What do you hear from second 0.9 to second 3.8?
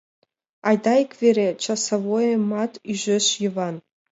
ик вере,— часовойымат ӱжеш Йыван.